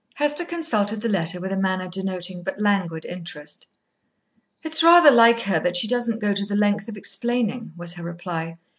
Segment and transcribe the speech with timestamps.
[0.15, 3.67] Hester consulted the letter with a manner denoting but languid interest.
[4.63, 8.03] "It's rather like her that she doesn't go to the length of explaining," was her
[8.03, 8.57] reply.